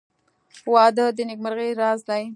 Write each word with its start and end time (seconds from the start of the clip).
•واده 0.73 1.05
د 1.15 1.17
نېکمرغۍ 1.29 1.71
راز 1.81 1.99
دی. 2.09 2.23